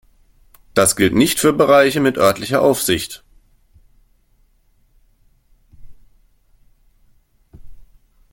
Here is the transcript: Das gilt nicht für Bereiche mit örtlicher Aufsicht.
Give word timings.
Das 0.73 0.95
gilt 0.95 1.13
nicht 1.13 1.37
für 1.39 1.53
Bereiche 1.53 1.99
mit 1.99 2.17
örtlicher 2.17 2.63
Aufsicht. 2.63 3.23